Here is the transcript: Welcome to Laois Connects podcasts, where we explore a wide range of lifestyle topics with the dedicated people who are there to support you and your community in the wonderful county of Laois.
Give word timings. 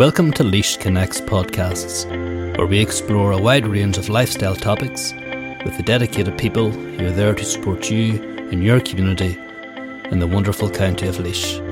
Welcome 0.00 0.32
to 0.32 0.44
Laois 0.44 0.78
Connects 0.80 1.20
podcasts, 1.20 2.06
where 2.56 2.66
we 2.66 2.78
explore 2.80 3.32
a 3.32 3.38
wide 3.38 3.66
range 3.66 3.98
of 3.98 4.08
lifestyle 4.08 4.56
topics 4.56 5.12
with 5.62 5.76
the 5.76 5.82
dedicated 5.82 6.38
people 6.38 6.70
who 6.70 7.06
are 7.06 7.10
there 7.10 7.34
to 7.34 7.44
support 7.44 7.90
you 7.90 8.14
and 8.50 8.64
your 8.64 8.80
community 8.80 9.38
in 10.10 10.18
the 10.18 10.26
wonderful 10.26 10.70
county 10.70 11.06
of 11.06 11.18
Laois. 11.18 11.69